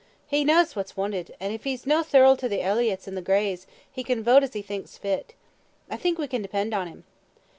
[0.25, 3.67] He kens what's wanted, and if he's no thirled to the Elliotts and the Greys,
[3.93, 5.35] he can vote as he thinks fit.
[5.91, 7.03] I think we can depend on him."